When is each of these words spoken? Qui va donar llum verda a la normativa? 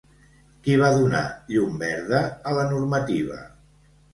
Qui 0.67 0.77
va 0.83 0.87
donar 0.95 1.21
llum 1.53 1.77
verda 1.83 2.25
a 2.53 2.57
la 2.61 2.67
normativa? 2.73 3.39